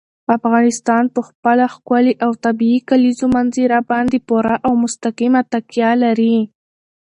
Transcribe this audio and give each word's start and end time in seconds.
افغانستان 0.37 1.03
په 1.15 1.21
خپله 1.27 1.65
ښکلې 1.75 2.13
او 2.25 2.31
طبیعي 2.45 2.79
کلیزو 2.89 3.25
منظره 3.35 3.77
باندې 3.91 4.17
پوره 4.27 4.55
او 4.65 4.71
مستقیمه 4.83 5.41
تکیه 5.51 5.91
لري. 6.03 6.37